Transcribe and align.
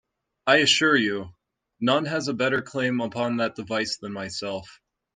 I 0.47 0.55
assure 0.57 0.95
you, 0.95 1.29
none 1.79 2.05
has 2.05 2.27
a 2.27 2.33
better 2.33 2.63
claim 2.63 3.01
upon 3.01 3.37
that 3.37 3.53
device 3.53 3.99
than 3.99 4.13
myself. 4.13 4.81